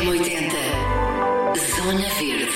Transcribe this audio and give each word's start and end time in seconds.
M80 0.00 0.54
Zona 1.76 2.08
Verde. 2.18 2.52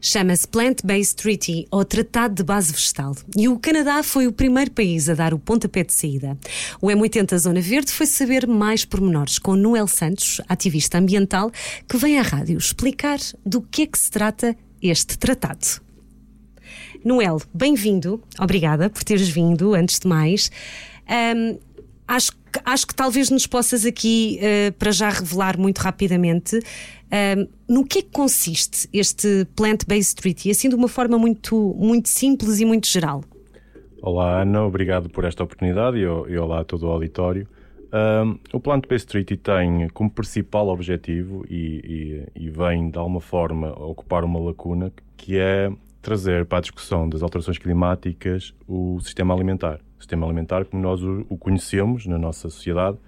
Chama-se 0.00 0.48
Plant-Based 0.48 1.14
Treaty, 1.14 1.68
ou 1.70 1.84
Tratado 1.84 2.34
de 2.34 2.42
Base 2.42 2.72
Vegetal, 2.72 3.14
e 3.36 3.46
o 3.46 3.60
Canadá 3.60 4.02
foi 4.02 4.26
o 4.26 4.32
primeiro 4.32 4.72
país 4.72 5.08
a 5.08 5.14
dar 5.14 5.32
o 5.32 5.38
pontapé 5.38 5.84
de 5.84 5.92
saída. 5.92 6.36
O 6.82 6.88
M80 6.88 7.38
Zona 7.38 7.60
Verde 7.60 7.92
foi 7.92 8.06
saber 8.06 8.48
mais 8.48 8.84
pormenores 8.84 9.38
com 9.38 9.54
Noel 9.54 9.86
Santos, 9.86 10.40
ativista 10.48 10.98
ambiental, 10.98 11.52
que 11.88 11.96
vem 11.96 12.18
à 12.18 12.22
rádio 12.22 12.58
explicar 12.58 13.20
do 13.46 13.62
que 13.62 13.82
é 13.82 13.86
que 13.86 13.98
se 14.00 14.10
trata 14.10 14.56
este 14.82 15.16
tratado. 15.16 15.80
Noel, 17.04 17.40
bem-vindo, 17.54 18.20
obrigada 18.36 18.90
por 18.90 19.04
teres 19.04 19.28
vindo, 19.28 19.74
antes 19.74 20.00
de 20.00 20.08
mais. 20.08 20.50
Um, 21.08 21.58
acho, 22.10 22.32
acho 22.64 22.86
que 22.86 22.94
talvez 22.94 23.30
nos 23.30 23.46
possas 23.46 23.86
aqui, 23.86 24.40
uh, 24.42 24.72
para 24.72 24.90
já 24.90 25.08
revelar 25.08 25.56
muito 25.56 25.78
rapidamente, 25.78 26.58
um, 26.58 27.48
no 27.68 27.84
que 27.84 28.00
é 28.00 28.02
que 28.02 28.10
consiste 28.10 28.88
este 28.92 29.46
Plant-Based 29.56 30.16
Treaty, 30.16 30.50
assim 30.50 30.68
de 30.68 30.74
uma 30.74 30.88
forma 30.88 31.16
muito, 31.16 31.74
muito 31.78 32.08
simples 32.08 32.58
e 32.60 32.64
muito 32.64 32.88
geral? 32.88 33.22
Olá 34.02 34.42
Ana, 34.42 34.64
obrigado 34.64 35.08
por 35.08 35.24
esta 35.24 35.44
oportunidade 35.44 35.98
e, 35.98 36.02
e 36.02 36.38
olá 36.38 36.60
a 36.60 36.64
todo 36.64 36.84
o 36.86 36.90
auditório. 36.90 37.46
Um, 37.92 38.38
o 38.52 38.60
Plant-Based 38.60 39.06
Treaty 39.06 39.36
tem 39.36 39.88
como 39.90 40.10
principal 40.10 40.68
objetivo 40.68 41.44
e, 41.48 42.26
e, 42.36 42.44
e, 42.44 42.50
vem 42.50 42.88
de 42.88 42.98
alguma 42.98 43.20
forma 43.20 43.72
ocupar 43.72 44.24
uma 44.24 44.38
lacuna 44.38 44.92
que 45.16 45.36
é 45.36 45.72
trazer 46.00 46.46
para 46.46 46.58
a 46.58 46.60
discussão 46.60 47.08
das 47.08 47.22
alterações 47.22 47.58
climáticas 47.58 48.54
o 48.66 49.00
sistema 49.00 49.34
alimentar. 49.34 49.80
Sistema 50.00 50.26
alimentar 50.26 50.64
como 50.64 50.82
nós 50.82 51.00
o, 51.02 51.36
conhecemos 51.38 52.06
na 52.06 52.18
nossa 52.18 52.50
sociedade, 52.50 52.98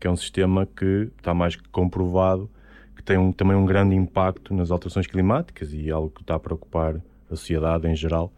que 0.00 0.06
é 0.06 0.10
um 0.10 0.16
sistema 0.16 0.64
que 0.64 1.10
está 1.18 1.34
mais 1.34 1.56
que 1.56 1.68
comprovado 1.68 2.48
que 2.96 3.02
tem 3.02 3.18
um, 3.18 3.30
também 3.30 3.54
um 3.54 3.66
grande 3.66 3.94
impacto 3.94 4.54
nas 4.54 4.70
alterações 4.70 5.06
climáticas 5.06 5.72
e 5.72 5.90
é 5.90 5.92
algo 5.92 6.08
que 6.08 6.22
está 6.22 6.36
a 6.36 6.38
preocupar 6.38 6.96
a 7.30 7.36
sociedade 7.36 7.86
em 7.86 7.94
geral 7.94 8.32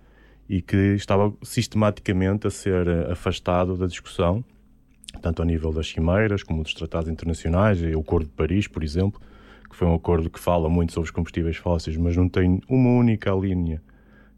e 0.49 0.61
que 0.61 0.95
estava 0.95 1.33
sistematicamente 1.43 2.47
a 2.47 2.51
ser 2.51 2.89
eh, 2.89 3.13
afastado 3.13 3.77
da 3.77 3.87
discussão, 3.87 4.43
tanto 5.21 5.43
ao 5.43 5.47
nível 5.47 5.73
das 5.73 5.89
cimeiras 5.89 6.43
como 6.43 6.63
dos 6.63 6.75
tratados 6.75 7.09
internacionais, 7.09 7.81
o 7.83 8.01
Acordo 8.01 8.27
de 8.27 8.33
Paris, 8.33 8.67
por 8.67 8.83
exemplo, 8.83 9.21
que 9.69 9.77
foi 9.77 9.87
um 9.87 9.95
acordo 9.95 10.31
que 10.31 10.41
fala 10.41 10.69
muito 10.69 10.93
sobre 10.93 11.09
os 11.09 11.11
combustíveis 11.11 11.57
fósseis, 11.59 11.97
mas 11.97 12.17
não 12.17 12.29
tem 12.29 12.61
uma 12.69 12.91
única 12.91 13.31
linha 13.33 13.83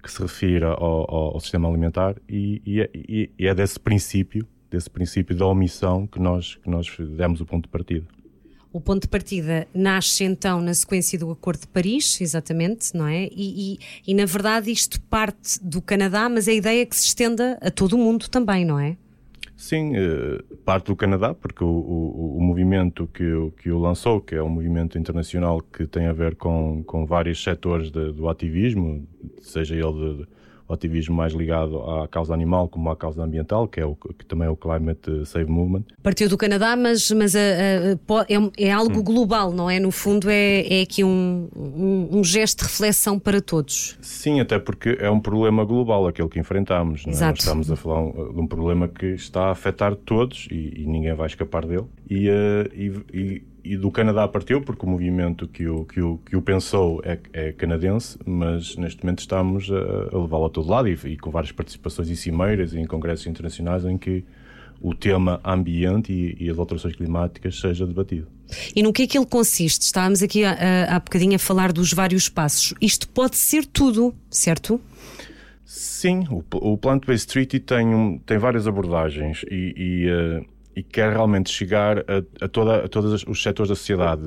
que 0.01 0.11
se 0.11 0.21
refira 0.21 0.69
ao, 0.69 1.11
ao, 1.11 1.35
ao 1.35 1.41
sistema 1.41 1.69
alimentar 1.69 2.17
e, 2.29 2.63
e, 2.65 2.81
é, 2.81 2.91
e, 2.95 3.31
é 3.47 3.55
desse 3.55 3.79
princípio, 3.79 4.47
desse 4.71 4.89
princípio 4.89 5.37
da 5.37 5.47
omissão 5.47 6.07
que 6.07 6.19
nós, 6.19 6.57
que 6.57 6.71
nós 6.71 6.87
demos 7.17 7.41
o 7.41 7.47
ponto 7.47 7.65
de 7.65 7.71
partida. 7.71 8.07
O 8.73 8.81
ponto 8.81 9.03
de 9.03 9.09
partida 9.09 9.67
nasce 9.75 10.23
então 10.23 10.61
na 10.61 10.73
sequência 10.73 11.19
do 11.19 11.31
Acordo 11.31 11.63
de 11.63 11.67
Paris, 11.67 12.21
exatamente, 12.21 12.97
não 12.97 13.07
é? 13.07 13.25
E, 13.33 13.75
e, 13.75 13.79
e, 14.07 14.15
na 14.15 14.25
verdade 14.25 14.71
isto 14.71 15.01
parte 15.03 15.59
do 15.61 15.83
Canadá, 15.83 16.29
mas 16.29 16.47
a 16.47 16.53
ideia 16.53 16.83
é 16.83 16.87
que 16.87 16.95
se 16.95 17.07
estenda 17.07 17.59
a 17.61 17.71
todo 17.71 17.95
o 17.95 17.99
mundo 17.99 18.29
também, 18.29 18.65
não 18.65 18.79
é? 18.79 18.97
Sim, 19.61 19.95
eh, 19.95 20.43
parte 20.65 20.87
do 20.87 20.97
Canadá, 20.97 21.35
porque 21.35 21.63
o, 21.63 21.69
o, 21.69 22.39
o 22.39 22.41
movimento 22.41 23.07
que, 23.09 23.25
que 23.59 23.71
o 23.71 23.79
lançou, 23.79 24.19
que 24.19 24.35
é 24.35 24.43
um 24.43 24.49
movimento 24.49 24.99
internacional 24.99 25.61
que 25.61 25.87
tem 25.87 26.07
a 26.07 26.15
ver 26.15 26.35
com, 26.35 26.83
com 26.83 27.05
vários 27.05 27.43
setores 27.43 27.91
de, 27.91 28.11
do 28.11 28.27
ativismo, 28.31 29.07
seja 29.43 29.75
ele 29.75 29.93
de, 29.93 30.27
ativismo 30.73 31.15
mais 31.15 31.33
ligado 31.33 31.81
à 31.83 32.09
causa 32.09 32.33
animal 32.33 32.69
como 32.69 32.91
à 32.91 32.97
causa 32.97 33.23
ambiental, 33.23 33.67
que, 33.69 33.81
é 33.81 33.85
o, 33.85 33.95
que 33.95 34.25
também 34.25 34.47
é 34.47 34.51
o 34.51 34.57
Climate 34.57 35.27
Save 35.27 35.51
Movement. 35.51 35.85
Partiu 36.03 36.29
do 36.29 36.37
Canadá, 36.37 36.77
mas, 36.77 37.11
mas 37.11 37.35
a, 37.35 37.39
a, 37.39 38.15
a, 38.15 38.27
é, 38.29 38.67
é, 38.69 38.73
algo 38.73 38.99
hum. 38.99 39.03
global, 39.03 39.53
não 39.53 39.69
é? 39.69 39.79
No 39.79 39.91
fundo, 39.91 40.29
é, 40.31 40.81
é 40.81 40.83
aqui 40.83 41.05
um, 41.05 41.49
um, 41.57 42.19
um, 42.19 42.25
gesto 42.25 42.59
de 42.59 42.65
reflexão 42.65 43.19
para 43.19 43.41
todos. 43.41 43.97
Sim, 44.01 44.41
até 44.41 44.59
porque 44.59 44.97
é 45.01 45.11
um 45.11 45.21
problema 45.21 45.65
global 45.65 46.07
aquele 46.07 46.29
que 46.29 46.39
enfrentamos. 46.39 47.05
Não 47.07 47.13
é? 47.13 47.21
Nós 47.21 47.39
estamos 47.39 47.71
a 47.71 47.77
falar 47.77 48.01
um, 48.01 48.33
de 48.33 48.41
um 48.41 48.47
problema 48.47 48.89
que 48.89 49.07
está 49.07 49.47
a 49.47 49.51
afetar 49.51 49.95
todos 49.95 50.49
e, 50.51 50.83
e 50.83 50.87
ninguém 50.87 51.15
vai 51.15 51.27
escapar 51.27 51.67
dele. 51.67 51.87
E, 52.09 52.29
uh, 52.29 52.69
e, 52.75 52.93
e 53.13 53.43
e 53.65 53.77
do 53.77 53.91
Canadá 53.91 54.27
partiu, 54.27 54.61
porque 54.61 54.85
o 54.85 54.89
movimento 54.89 55.47
que 55.49 55.67
o, 55.67 55.85
que 55.85 56.01
o, 56.01 56.19
que 56.19 56.37
o 56.37 56.43
pensou 56.43 57.01
é, 57.05 57.19
é 57.33 57.53
canadense, 57.53 58.19
mas 58.25 58.77
neste 58.77 59.05
momento 59.05 59.21
estamos 59.21 59.71
a, 59.71 60.17
a 60.17 60.21
levá-lo 60.21 60.47
a 60.47 60.51
todo 60.51 60.69
lado 60.69 60.89
e, 60.89 60.99
e, 61.05 61.17
com 61.17 61.31
várias 61.31 61.53
participações 61.53 62.11
em 62.11 62.15
cimeiras 62.15 62.73
e 62.73 62.79
em 62.79 62.87
congressos 62.87 63.27
internacionais 63.27 63.85
em 63.85 63.97
que 63.99 64.25
o 64.81 64.95
tema 64.95 65.41
ambiente 65.45 66.13
e, 66.13 66.45
e 66.45 66.51
as 66.51 66.59
alterações 66.59 66.97
climáticas 66.97 67.61
seja 67.61 67.87
debatido. 67.87 68.27
E 68.75 68.83
no 68.83 68.93
que 68.93 69.03
é 69.03 69.07
que 69.07 69.19
ele 69.19 69.27
consiste? 69.27 69.83
Estávamos 69.83 70.23
aqui 70.23 70.45
há, 70.45 70.97
há 70.97 70.99
bocadinho 70.99 71.37
a 71.37 71.39
falar 71.39 71.73
dos 71.73 71.93
vários 71.93 72.29
passos. 72.29 72.75
Isto 72.81 73.09
pode 73.09 73.37
ser 73.37 73.67
tudo, 73.67 74.15
certo? 74.31 74.81
Sim, 75.65 76.25
o, 76.31 76.43
o 76.73 76.77
Plant-Based 76.77 77.29
Treaty 77.29 77.61
tem, 77.61 77.95
um, 77.95 78.19
tem 78.19 78.39
várias 78.39 78.67
abordagens 78.67 79.45
e, 79.49 79.75
e 79.77 80.11
uh, 80.11 80.45
e 80.75 80.83
quer 80.83 81.13
realmente 81.13 81.51
chegar 81.51 81.99
a, 81.99 82.45
a, 82.45 82.49
toda, 82.49 82.85
a 82.85 82.89
todos 82.89 83.25
os 83.27 83.43
setores 83.43 83.69
da 83.69 83.75
sociedade, 83.75 84.23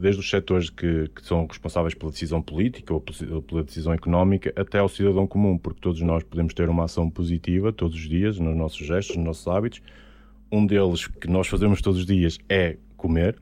desde 0.00 0.20
os 0.20 0.28
setores 0.28 0.70
que, 0.70 1.08
que, 1.14 1.24
são 1.24 1.46
responsáveis 1.46 1.94
pela 1.94 2.10
decisão 2.10 2.40
política 2.40 2.94
ou 2.94 3.00
pela 3.00 3.62
decisão 3.62 3.92
económica, 3.92 4.52
até 4.56 4.78
ao 4.78 4.88
cidadão 4.88 5.26
comum, 5.26 5.58
porque 5.58 5.80
todos 5.80 6.00
nós 6.00 6.22
podemos 6.22 6.54
ter 6.54 6.68
uma 6.68 6.84
ação 6.84 7.10
positiva 7.10 7.72
todos 7.72 7.96
os 7.96 8.08
dias, 8.08 8.38
nos 8.38 8.56
nossos 8.56 8.86
gestos, 8.86 9.16
nos 9.16 9.26
nossos 9.26 9.46
hábitos. 9.48 9.82
Um 10.50 10.66
deles 10.66 11.06
que 11.06 11.28
nós 11.28 11.46
fazemos 11.46 11.82
todos 11.82 12.00
os 12.00 12.06
dias 12.06 12.38
é 12.48 12.76
comer, 12.96 13.36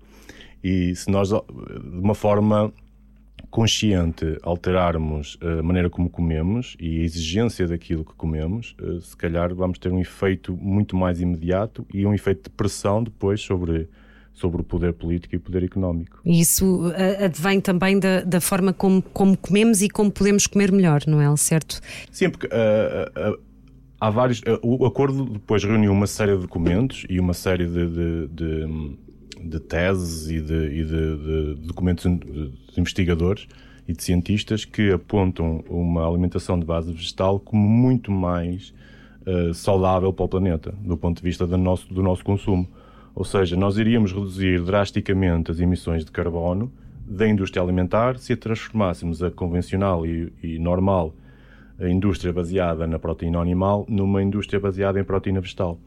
e 0.62 0.94
se 0.94 1.10
nós, 1.10 1.30
de 1.30 1.40
uma 1.84 2.14
forma 2.14 2.72
consciente 3.50 4.38
alterarmos 4.42 5.36
a 5.40 5.62
maneira 5.62 5.90
como 5.90 6.08
comemos 6.08 6.76
e 6.78 7.00
a 7.00 7.04
exigência 7.04 7.66
daquilo 7.66 8.04
que 8.04 8.14
comemos, 8.14 8.76
eh, 8.80 9.00
se 9.00 9.16
calhar 9.16 9.54
vamos 9.54 9.78
ter 9.78 9.92
um 9.92 9.98
efeito 9.98 10.56
muito 10.56 10.96
mais 10.96 11.20
imediato 11.20 11.84
e 11.92 12.06
um 12.06 12.14
efeito 12.14 12.44
de 12.44 12.50
pressão 12.50 13.02
depois 13.02 13.40
sobre 13.40 13.88
sobre 14.32 14.62
o 14.62 14.64
poder 14.64 14.94
político 14.94 15.34
e 15.34 15.36
o 15.36 15.40
poder 15.40 15.62
económico. 15.64 16.18
E 16.24 16.40
isso 16.40 16.90
eh, 16.96 17.26
advém 17.26 17.60
também 17.60 17.98
da, 17.98 18.22
da 18.22 18.40
forma 18.40 18.72
como, 18.72 19.02
como 19.02 19.36
comemos 19.36 19.82
e 19.82 19.88
como 19.88 20.10
podemos 20.10 20.46
comer 20.46 20.72
melhor, 20.72 21.02
não 21.06 21.20
é? 21.20 21.36
Certo? 21.36 21.80
Sim, 22.10 22.30
porque 22.30 22.46
uh, 22.46 23.32
uh, 23.32 23.38
há 24.00 24.08
vários. 24.08 24.40
Uh, 24.40 24.58
o 24.62 24.86
acordo 24.86 25.26
depois 25.26 25.62
reuniu 25.62 25.92
uma 25.92 26.06
série 26.06 26.34
de 26.34 26.42
documentos 26.42 27.04
e 27.10 27.20
uma 27.20 27.34
série 27.34 27.66
de, 27.66 27.86
de, 27.86 28.28
de 28.28 28.96
de 29.42 29.60
teses 29.60 30.28
e 30.28 30.40
de, 30.40 30.54
e 30.54 30.84
de, 30.84 31.16
de 31.16 31.66
documentos 31.66 32.04
de 32.04 32.52
investigadores 32.78 33.46
e 33.86 33.92
de 33.92 34.02
cientistas 34.02 34.64
que 34.64 34.92
apontam 34.92 35.64
uma 35.68 36.06
alimentação 36.06 36.58
de 36.58 36.64
base 36.64 36.92
vegetal 36.92 37.40
como 37.40 37.68
muito 37.68 38.12
mais 38.12 38.72
uh, 39.26 39.52
saudável 39.52 40.12
para 40.12 40.24
o 40.24 40.28
planeta, 40.28 40.74
do 40.82 40.96
ponto 40.96 41.16
de 41.16 41.22
vista 41.22 41.46
do 41.46 41.56
nosso, 41.56 41.92
do 41.92 42.02
nosso 42.02 42.24
consumo. 42.24 42.68
Ou 43.14 43.24
seja, 43.24 43.56
nós 43.56 43.76
iríamos 43.76 44.12
reduzir 44.12 44.62
drasticamente 44.62 45.50
as 45.50 45.60
emissões 45.60 46.04
de 46.04 46.10
carbono 46.10 46.72
da 47.04 47.28
indústria 47.28 47.60
alimentar 47.60 48.18
se 48.18 48.32
a 48.32 48.36
transformássemos 48.36 49.22
a 49.22 49.30
convencional 49.30 50.06
e, 50.06 50.32
e 50.42 50.58
normal 50.58 51.12
a 51.80 51.88
indústria 51.88 52.32
baseada 52.32 52.86
na 52.86 52.98
proteína 52.98 53.40
animal 53.40 53.84
numa 53.88 54.22
indústria 54.22 54.60
baseada 54.60 55.00
em 55.00 55.04
proteína 55.04 55.40
vegetal. 55.40 55.78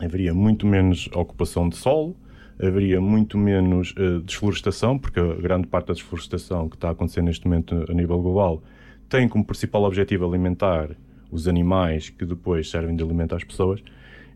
Haveria 0.00 0.34
muito 0.34 0.66
menos 0.66 1.08
ocupação 1.14 1.68
de 1.68 1.76
solo, 1.76 2.16
haveria 2.60 3.00
muito 3.00 3.38
menos 3.38 3.92
uh, 3.92 4.20
desflorestação, 4.20 4.98
porque 4.98 5.20
a 5.20 5.34
grande 5.34 5.66
parte 5.66 5.88
da 5.88 5.94
desflorestação 5.94 6.68
que 6.68 6.76
está 6.76 6.90
acontecendo 6.90 7.26
neste 7.26 7.46
momento 7.46 7.84
a 7.88 7.94
nível 7.94 8.20
global 8.20 8.62
tem 9.08 9.28
como 9.28 9.44
principal 9.44 9.84
objetivo 9.84 10.26
alimentar 10.26 10.90
os 11.30 11.46
animais 11.46 12.10
que 12.10 12.24
depois 12.24 12.70
servem 12.70 12.96
de 12.96 13.02
alimento 13.02 13.34
às 13.34 13.44
pessoas. 13.44 13.82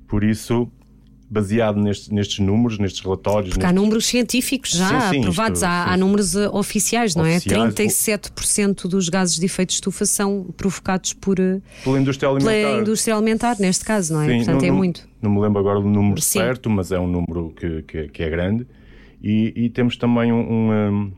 Por 0.06 0.22
isso, 0.22 0.70
baseado 1.32 1.80
nestes, 1.80 2.10
nestes 2.10 2.38
números, 2.40 2.78
nestes 2.78 3.00
relatórios. 3.00 3.54
Porque 3.54 3.64
nestes... 3.64 3.78
há 3.78 3.80
números 3.80 4.06
científicos 4.06 4.72
já 4.72 5.00
sim, 5.00 5.10
sim, 5.10 5.18
aprovados, 5.20 5.60
isto, 5.60 5.64
há, 5.64 5.92
há, 5.92 5.96
números 5.96 6.34
uh, 6.34 6.50
oficiais, 6.52 7.16
não 7.16 7.24
é? 7.24 7.36
oficiais, 7.36 7.78
é? 7.78 8.18
37% 8.18 8.86
dos 8.86 9.08
gases 9.08 9.38
de 9.38 9.46
efeito 9.46 9.70
de 9.70 9.74
estufa 9.76 10.04
são 10.04 10.52
provocados 10.56 11.14
por, 11.14 11.40
uh, 11.40 11.62
pela 11.82 11.98
indústria 11.98 12.28
alimentar. 12.28 12.52
Pela 12.52 12.80
indústria 12.80 13.14
alimentar, 13.14 13.56
neste 13.58 13.84
caso, 13.84 14.12
não 14.12 14.20
é? 14.20 14.28
Sim, 14.28 14.36
Portanto, 14.36 14.60
não, 14.60 14.68
é 14.68 14.70
muito. 14.70 15.08
Não 15.22 15.30
me 15.30 15.40
lembro 15.40 15.58
agora 15.58 15.80
do 15.80 15.88
número 15.88 16.20
certo, 16.20 16.68
mas 16.68 16.92
é 16.92 16.98
um 16.98 17.06
número 17.06 17.54
que, 17.56 17.82
que, 17.82 18.08
que 18.08 18.22
é 18.22 18.28
grande. 18.28 18.66
E, 19.22 19.52
e, 19.56 19.70
temos 19.70 19.96
também 19.96 20.32
um, 20.32 20.70
um, 20.70 21.12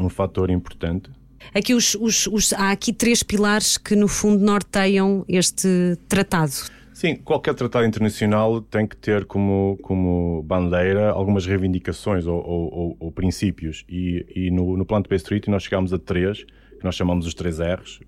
um 0.00 0.08
fator 0.08 0.50
importante 0.50 1.10
Aqui 1.54 1.74
os, 1.74 1.94
os, 1.94 2.26
os, 2.26 2.52
há 2.52 2.70
aqui 2.70 2.92
três 2.92 3.22
pilares 3.22 3.76
que 3.76 3.96
no 3.96 4.06
fundo 4.06 4.44
norteiam 4.44 5.24
este 5.28 5.98
tratado. 6.08 6.52
Sim, 7.00 7.16
qualquer 7.16 7.54
tratado 7.54 7.86
internacional 7.86 8.60
tem 8.60 8.86
que 8.86 8.94
ter 8.94 9.24
como, 9.24 9.78
como 9.80 10.42
bandeira 10.42 11.08
algumas 11.12 11.46
reivindicações 11.46 12.26
ou, 12.26 12.46
ou, 12.46 12.96
ou, 13.00 13.10
princípios. 13.10 13.86
E, 13.88 14.26
e 14.36 14.50
no, 14.50 14.76
no 14.76 14.84
plano 14.84 15.04
de 15.04 15.08
Bay 15.08 15.16
Street 15.16 15.46
nós 15.46 15.62
chegámos 15.62 15.94
a 15.94 15.98
três, 15.98 16.44
que 16.44 16.84
nós 16.84 16.94
chamamos 16.94 17.26
os 17.26 17.32
três 17.32 17.58
R's, 17.58 18.00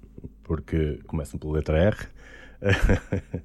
porque 0.42 0.98
começam 1.06 1.40
pela 1.40 1.54
letra 1.54 1.78
R. 1.78 1.96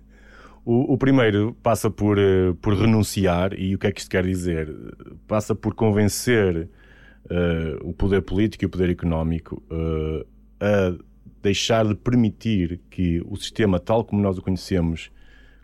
O, 0.70 0.96
o, 0.96 0.98
primeiro 0.98 1.56
passa 1.64 1.90
por, 1.90 2.18
uh, 2.20 2.54
por 2.56 2.74
renunciar, 2.74 3.58
e 3.58 3.74
o 3.74 3.80
que 3.80 3.88
é 3.88 3.92
que 3.94 4.02
isto 4.02 4.10
quer 4.12 4.26
dizer? 4.26 4.70
Passa 5.26 5.56
por 5.56 5.74
convencer 5.74 6.68
uh, 7.24 7.88
o 7.90 7.94
poder 7.94 8.22
político 8.22 8.66
e 8.66 8.68
o 8.68 8.70
poder 8.70 8.90
económico 8.90 9.64
uh, 9.72 10.28
a 10.60 10.94
deixar 11.42 11.88
de 11.88 11.96
permitir 11.96 12.82
que 12.90 13.24
o 13.26 13.38
sistema, 13.38 13.80
tal 13.80 14.04
como 14.04 14.22
nós 14.22 14.38
o 14.38 14.42
conhecemos, 14.42 15.10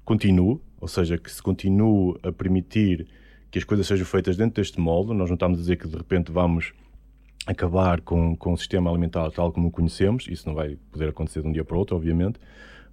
continue, 0.04 0.60
ou 0.80 0.88
seja, 0.88 1.18
que 1.18 1.32
se 1.32 1.42
continue 1.42 2.18
a 2.24 2.32
permitir 2.32 3.08
que 3.50 3.58
as 3.58 3.64
coisas 3.64 3.86
sejam 3.86 4.06
feitas 4.06 4.36
dentro 4.36 4.62
deste 4.62 4.80
molde. 4.80 5.14
Nós 5.14 5.30
não 5.30 5.36
estamos 5.36 5.58
a 5.58 5.62
dizer 5.62 5.78
que 5.78 5.88
de 5.88 5.96
repente 5.96 6.32
vamos 6.32 6.74
acabar 7.46 8.02
com, 8.02 8.36
com 8.36 8.54
o 8.54 8.58
sistema 8.58 8.90
alimentar 8.90 9.30
tal 9.32 9.52
como 9.52 9.68
o 9.68 9.72
conhecemos, 9.72 10.28
isso 10.30 10.48
não 10.48 10.56
vai 10.56 10.78
poder 10.92 11.10
acontecer 11.10 11.42
de 11.42 11.48
um 11.48 11.52
dia 11.52 11.64
para 11.64 11.76
o 11.76 11.80
outro, 11.80 11.96
obviamente 11.96 12.40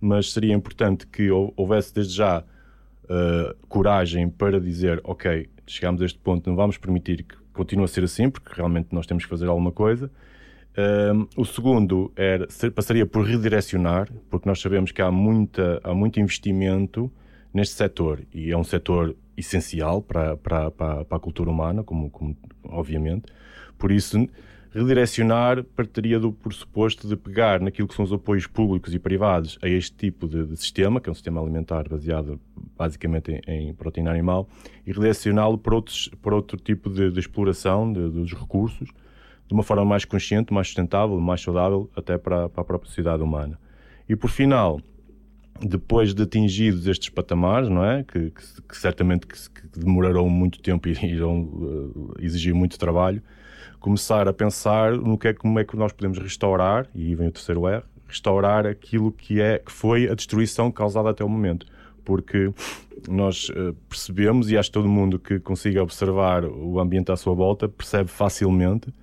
mas 0.00 0.32
seria 0.32 0.54
importante 0.54 1.06
que 1.06 1.30
houvesse 1.30 1.94
desde 1.94 2.14
já 2.14 2.40
uh, 2.40 3.66
coragem 3.68 4.30
para 4.30 4.58
dizer: 4.58 5.00
ok, 5.04 5.48
chegamos 5.66 6.00
a 6.00 6.06
este 6.06 6.18
ponto, 6.18 6.48
não 6.48 6.56
vamos 6.56 6.78
permitir 6.78 7.24
que 7.24 7.36
continue 7.52 7.84
a 7.84 7.88
ser 7.88 8.04
assim, 8.04 8.30
porque 8.30 8.52
realmente 8.54 8.88
nós 8.92 9.06
temos 9.06 9.24
que 9.24 9.30
fazer 9.30 9.46
alguma 9.46 9.70
coisa. 9.70 10.10
Uh, 10.70 11.28
o 11.36 11.44
segundo 11.44 12.12
era, 12.14 12.46
passaria 12.74 13.04
por 13.04 13.24
redirecionar, 13.26 14.08
porque 14.30 14.48
nós 14.48 14.60
sabemos 14.60 14.92
que 14.92 15.02
há, 15.02 15.10
muita, 15.10 15.80
há 15.82 15.94
muito 15.94 16.20
investimento 16.20 17.10
neste 17.52 17.74
setor 17.74 18.22
e 18.32 18.50
é 18.50 18.56
um 18.56 18.64
setor 18.64 19.16
essencial 19.36 20.00
para, 20.00 20.36
para, 20.36 20.70
para, 20.70 21.04
para 21.04 21.16
a 21.16 21.20
cultura 21.20 21.50
humana, 21.50 21.82
como, 21.82 22.08
como 22.10 22.36
obviamente. 22.64 23.32
Por 23.76 23.90
isso, 23.90 24.28
Redirecionar 24.72 25.64
partiria 25.64 26.20
do 26.20 26.32
pressuposto 26.32 27.08
de 27.08 27.16
pegar 27.16 27.60
naquilo 27.60 27.88
que 27.88 27.94
são 27.94 28.04
os 28.04 28.12
apoios 28.12 28.46
públicos 28.46 28.94
e 28.94 29.00
privados 29.00 29.58
a 29.60 29.68
este 29.68 29.96
tipo 29.96 30.28
de, 30.28 30.46
de 30.46 30.56
sistema, 30.56 31.00
que 31.00 31.08
é 31.08 31.12
um 31.12 31.14
sistema 31.14 31.40
alimentar 31.40 31.88
baseado 31.88 32.40
basicamente 32.78 33.42
em, 33.48 33.70
em 33.70 33.74
proteína 33.74 34.12
animal, 34.12 34.48
e 34.86 34.92
redirecioná-lo 34.92 35.58
para, 35.58 35.74
para 36.22 36.36
outro 36.36 36.56
tipo 36.56 36.88
de, 36.88 37.10
de 37.10 37.18
exploração 37.18 37.92
de, 37.92 38.10
dos 38.10 38.32
recursos, 38.32 38.90
de 39.50 39.54
uma 39.54 39.64
forma 39.64 39.84
mais 39.84 40.04
consciente, 40.04 40.54
mais 40.54 40.68
sustentável, 40.68 41.20
mais 41.20 41.40
saudável, 41.40 41.90
até 41.96 42.16
para, 42.16 42.48
para 42.48 42.62
a 42.62 42.64
própria 42.64 42.88
sociedade 42.88 43.20
humana. 43.20 43.58
E 44.08 44.14
por 44.14 44.30
final, 44.30 44.80
depois 45.60 46.14
de 46.14 46.22
atingidos 46.22 46.86
estes 46.86 47.08
patamares, 47.08 47.68
não 47.68 47.84
é? 47.84 48.04
Que, 48.04 48.30
que, 48.30 48.62
que 48.62 48.76
certamente 48.76 49.26
que, 49.26 49.34
que, 49.34 49.80
demorarão 49.80 50.28
muito 50.28 50.60
tempo 50.60 50.88
e 50.88 50.92
irão 51.04 51.42
uh, 51.42 52.14
exigir 52.20 52.54
muito 52.54 52.78
trabalho, 52.78 53.20
começar 53.80 54.28
a 54.28 54.32
pensar 54.32 54.92
no 54.96 55.18
que 55.18 55.26
é, 55.26 55.34
como 55.34 55.58
é 55.58 55.64
que 55.64 55.76
nós 55.76 55.92
podemos 55.92 56.18
restaurar, 56.18 56.86
e 56.94 57.12
vem 57.16 57.26
o 57.26 57.32
terceiro 57.32 57.66
R, 57.66 57.82
restaurar 58.06 58.68
aquilo 58.68 59.10
que, 59.10 59.40
é, 59.40 59.58
que 59.58 59.72
foi 59.72 60.08
a 60.08 60.14
destruição 60.14 60.70
causada 60.70 61.10
até 61.10 61.24
o 61.24 61.28
momento. 61.28 61.66
Porque 62.04 62.52
nós 63.08 63.48
uh, 63.48 63.74
percebemos, 63.88 64.48
e 64.48 64.56
acho 64.56 64.68
que 64.68 64.74
todo 64.74 64.88
mundo 64.88 65.18
que 65.18 65.40
consiga 65.40 65.82
observar 65.82 66.44
o 66.44 66.78
ambiente 66.78 67.10
à 67.10 67.16
sua 67.16 67.34
volta 67.34 67.68
percebe 67.68 68.08
facilmente 68.08 68.94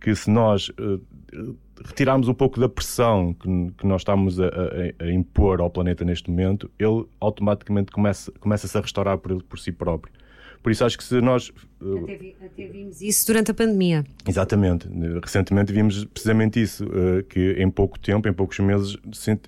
que 0.00 0.14
se 0.14 0.30
nós 0.30 0.68
uh, 0.70 1.00
retirarmos 1.84 2.28
um 2.28 2.34
pouco 2.34 2.58
da 2.58 2.68
pressão 2.68 3.34
que, 3.34 3.72
que 3.78 3.86
nós 3.86 4.02
estamos 4.02 4.40
a, 4.40 4.46
a, 4.46 5.04
a, 5.04 5.12
impor 5.12 5.60
ao 5.60 5.70
planeta 5.70 6.04
neste 6.04 6.30
momento, 6.30 6.70
ele 6.78 7.04
automaticamente 7.20 7.92
começa, 7.92 8.32
começa-se 8.40 8.76
a 8.76 8.80
restaurar 8.80 9.18
por, 9.18 9.42
por 9.44 9.58
si 9.58 9.72
próprio. 9.72 10.12
Por 10.62 10.72
isso 10.72 10.84
acho 10.84 10.98
que 10.98 11.04
se 11.04 11.20
nós. 11.20 11.50
Uh, 11.80 12.04
até, 12.04 12.16
vi, 12.16 12.36
até, 12.44 12.66
vimos 12.66 13.00
isso 13.00 13.26
durante 13.26 13.50
a 13.50 13.54
pandemia. 13.54 14.04
Exatamente. 14.26 14.88
Recentemente 15.22 15.72
vimos 15.72 16.04
precisamente 16.04 16.60
isso, 16.60 16.84
uh, 16.84 17.22
que 17.28 17.52
em 17.52 17.70
pouco 17.70 17.98
tempo, 17.98 18.28
em 18.28 18.32
poucos 18.32 18.58
meses, 18.58 18.96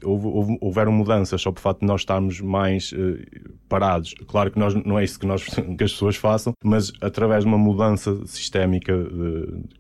houve, 0.05 0.27
houve, 0.27 0.59
houveram 0.61 0.93
mudanças 0.93 1.41
só 1.43 1.51
por 1.51 1.61
fato 1.61 1.81
de 1.81 1.87
nós 1.87 2.03
estarmos 2.03 2.41
mais 2.41 2.93
uh, 2.93 3.19
parados. 3.69 4.15
Claro 4.27 4.51
que 4.51 4.59
nós, 4.59 4.75
não 4.75 4.99
é 4.99 5.05
isso 5.05 5.19
que, 5.19 5.27
nós, 5.27 5.45
que 5.77 5.85
as 5.85 5.93
pessoas 5.93 6.17
façam, 6.17 6.53
mas 6.63 6.93
através 7.01 7.45
de 7.45 7.49
uma 7.49 7.59
mudança 7.59 8.25
sistémica, 8.27 8.95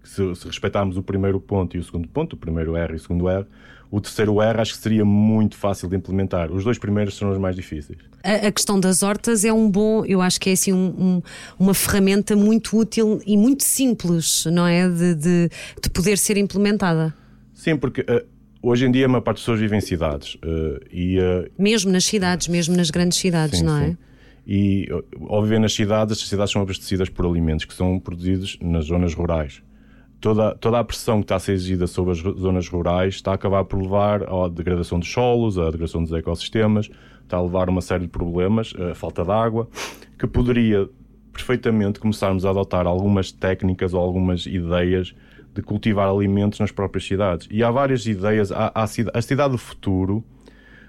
se, 0.02 0.34
se 0.34 0.46
respeitarmos 0.46 0.96
o 0.96 1.02
primeiro 1.02 1.40
ponto 1.40 1.76
e 1.76 1.80
o 1.80 1.84
segundo 1.84 2.08
ponto, 2.08 2.34
o 2.34 2.36
primeiro 2.36 2.76
R 2.76 2.92
e 2.92 2.96
o 2.96 2.98
segundo 2.98 3.28
R, 3.28 3.46
o 3.90 4.00
terceiro 4.00 4.40
R 4.40 4.60
acho 4.60 4.74
que 4.74 4.78
seria 4.78 5.04
muito 5.04 5.56
fácil 5.56 5.88
de 5.88 5.96
implementar. 5.96 6.52
Os 6.52 6.62
dois 6.62 6.78
primeiros 6.78 7.16
são 7.16 7.30
os 7.30 7.38
mais 7.38 7.56
difíceis. 7.56 7.98
A, 8.22 8.46
a 8.46 8.52
questão 8.52 8.78
das 8.78 9.02
hortas 9.02 9.44
é 9.44 9.52
um 9.52 9.68
bom, 9.68 10.04
eu 10.04 10.20
acho 10.20 10.40
que 10.40 10.50
é 10.50 10.52
assim 10.52 10.72
um, 10.72 10.94
um, 10.98 11.22
uma 11.58 11.74
ferramenta 11.74 12.36
muito 12.36 12.78
útil 12.78 13.20
e 13.26 13.36
muito 13.36 13.64
simples, 13.64 14.46
não 14.46 14.66
é? 14.66 14.88
De, 14.88 15.14
de, 15.14 15.50
de 15.82 15.90
poder 15.90 16.16
ser 16.18 16.36
implementada. 16.36 17.12
Sim, 17.52 17.76
porque. 17.76 18.02
Uh, 18.02 18.24
hoje 18.62 18.86
em 18.86 18.92
dia 18.92 19.06
a 19.06 19.08
maior 19.08 19.22
parte 19.22 19.38
das 19.38 19.42
pessoas 19.42 19.60
vivem 19.60 19.78
em 19.78 19.82
cidades. 19.82 20.34
Uh, 20.36 20.78
e, 20.92 21.18
uh, 21.18 21.50
mesmo 21.58 21.90
nas 21.90 22.04
cidades, 22.04 22.46
mesmo 22.46 22.76
nas 22.76 22.90
grandes 22.90 23.18
cidades, 23.18 23.58
sim, 23.58 23.64
não 23.64 23.76
é? 23.76 23.96
E 24.46 24.86
ao 25.28 25.42
viver 25.42 25.58
nas 25.58 25.72
cidades, 25.72 26.18
as 26.18 26.28
cidades 26.28 26.52
são 26.52 26.62
abastecidas 26.62 27.08
por 27.08 27.26
alimentos 27.26 27.64
que 27.64 27.74
são 27.74 27.98
produzidos 27.98 28.56
nas 28.60 28.86
zonas 28.86 29.14
rurais 29.14 29.62
toda, 30.20 30.54
toda 30.56 30.78
a 30.78 30.84
pressão 30.84 31.20
que 31.20 31.24
está 31.24 31.36
a 31.36 31.38
ser 31.38 31.52
exigida 31.52 31.86
sobre 31.86 32.12
as 32.12 32.18
zonas 32.18 32.68
rurais 32.68 33.14
está 33.14 33.32
a 33.32 33.34
acabar 33.34 33.64
por 33.64 33.80
levar 33.80 34.22
à 34.22 34.48
degradação 34.48 34.98
dos 34.98 35.10
solos, 35.10 35.58
à 35.58 35.64
degradação 35.70 36.02
dos 36.02 36.12
ecossistemas, 36.12 36.90
está 37.22 37.38
a 37.38 37.42
levar 37.42 37.68
a 37.68 37.70
uma 37.70 37.80
série 37.80 38.02
de 38.02 38.08
problemas, 38.08 38.74
a 38.90 38.94
falta 38.94 39.24
de 39.24 39.30
água, 39.30 39.68
que 40.18 40.26
poderia 40.26 40.88
perfeitamente 41.32 41.98
começarmos 41.98 42.44
a 42.44 42.50
adotar 42.50 42.86
algumas 42.86 43.32
técnicas 43.32 43.94
ou 43.94 44.00
algumas 44.00 44.46
ideias 44.46 45.14
de 45.54 45.62
cultivar 45.62 46.08
alimentos 46.08 46.60
nas 46.60 46.70
próprias 46.70 47.04
cidades. 47.04 47.48
E 47.50 47.62
há 47.62 47.70
várias 47.70 48.06
ideias, 48.06 48.52
há, 48.52 48.70
há 48.74 48.82
a 48.82 49.22
cidade 49.22 49.52
do 49.52 49.58
futuro. 49.58 50.24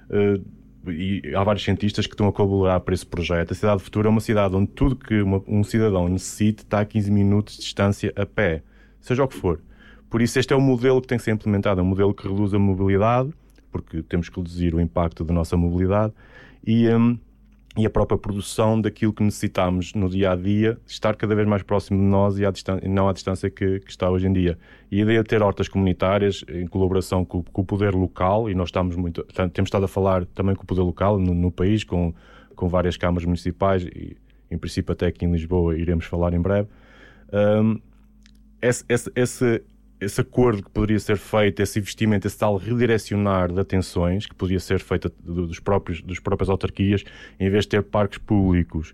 Uh, 0.10 0.44
e 0.88 1.36
há 1.36 1.44
vários 1.44 1.64
cientistas 1.64 2.08
que 2.08 2.14
estão 2.14 2.28
a 2.28 2.34
colaborar 2.34 2.80
para 2.80 2.96
esse 2.96 3.06
projeto. 3.06 3.52
A 3.52 3.56
cidade 3.56 3.78
do 3.78 3.84
futuro 3.84 4.08
é 4.08 4.10
uma 4.10 4.20
cidade 4.20 4.56
onde 4.56 4.72
tudo 4.72 4.96
que 4.96 5.22
uma, 5.22 5.42
um 5.48 5.64
cidadão 5.64 6.10
necessite 6.10 6.64
está 6.64 6.80
a 6.80 6.86
15 6.86 7.12
minutos 7.12 7.56
de 7.56 7.62
distância 7.62 8.12
a 8.16 8.26
pé 8.26 8.64
seja 9.02 9.24
o 9.24 9.28
que 9.28 9.36
for. 9.36 9.60
Por 10.10 10.22
isso, 10.22 10.38
este 10.40 10.54
é 10.54 10.56
o 10.56 10.62
modelo 10.62 11.02
que 11.02 11.08
tem 11.08 11.18
que 11.18 11.24
ser 11.24 11.32
implementado, 11.32 11.80
é 11.80 11.84
um 11.84 11.88
modelo 11.88 12.14
que 12.14 12.28
reduz 12.28 12.54
a 12.54 12.60
mobilidade, 12.60 13.32
porque 13.72 14.04
temos 14.04 14.30
que 14.30 14.38
reduzir 14.38 14.76
o 14.76 14.82
impacto 14.82 15.24
da 15.24 15.34
nossa 15.34 15.56
mobilidade 15.56 16.14
e, 16.66 16.88
um, 16.90 17.18
e 17.78 17.86
a 17.86 17.90
própria 17.90 18.18
produção 18.18 18.80
daquilo 18.80 19.14
que 19.14 19.24
necessitamos 19.24 19.94
no 19.94 20.10
dia 20.10 20.32
a 20.32 20.36
dia 20.36 20.78
estar 20.86 21.16
cada 21.16 21.34
vez 21.34 21.48
mais 21.48 21.64
próximo 21.64 21.98
de 21.98 22.06
nós 22.06 22.38
e, 22.38 22.46
à 22.46 22.52
não 22.84 23.08
à 23.08 23.14
distância 23.14 23.50
que, 23.50 23.80
que, 23.80 23.90
está 23.90 24.10
hoje 24.10 24.28
em 24.28 24.34
dia. 24.34 24.58
E 24.92 25.00
a 25.00 25.04
ideia 25.04 25.24
de 25.24 25.30
ter 25.30 25.42
hortas 25.42 25.70
comunitárias 25.70 26.44
em 26.50 26.68
colaboração 26.68 27.24
com, 27.24 27.42
com, 27.42 27.62
o 27.62 27.66
poder 27.66 27.96
local, 27.96 28.50
e 28.50 28.54
nós 28.54 28.68
estamos 28.68 28.96
muito, 28.96 29.24
temos 29.54 29.68
estado 29.68 29.86
a 29.86 29.88
falar 29.88 30.26
também 30.26 30.56
com 30.56 30.64
o 30.64 30.66
poder 30.66 30.82
local 30.82 31.18
no, 31.18 31.34
no 31.34 31.52
país, 31.52 31.86
com, 31.86 32.14
com 32.54 32.68
várias 32.68 32.98
câmaras 32.98 33.24
municipais, 33.24 33.84
e 33.84 34.18
em 34.50 34.58
princípio 34.58 34.92
até 34.92 35.08
aqui 35.08 35.24
em 35.24 35.32
Lisboa 35.32 35.78
iremos 35.78 36.06
falar 36.06 36.34
em 36.34 36.42
breve. 36.42 36.68
Um, 37.32 37.80
esse, 38.62 38.84
esse, 38.88 39.12
esse, 39.16 39.64
esse 40.00 40.22
acordo 40.22 40.64
que 40.64 40.70
poderia 40.70 41.00
ser 41.00 41.18
feito, 41.18 41.62
esse 41.62 41.80
investimento, 41.80 42.28
esse 42.28 42.38
tal 42.38 42.58
redirecionar 42.58 43.52
de 43.52 43.60
atenções 43.60 44.26
que 44.26 44.36
poderia 44.36 44.60
ser 44.60 44.80
feito 44.80 45.12
dos 45.24 45.60
próprios, 45.60 46.02
dos 46.02 46.20
próprias 46.20 46.50
autarquias, 46.50 47.04
em 47.40 47.50
vez 47.50 47.66
de 47.66 47.70
ter 47.70 47.84
parques 47.84 48.18
públicos 48.18 48.94